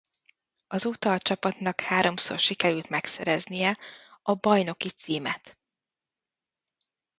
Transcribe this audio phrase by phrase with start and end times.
[0.67, 3.77] Azóta a csapatnak háromszor sikerült megszereznie
[4.21, 5.57] a bajnoki címet.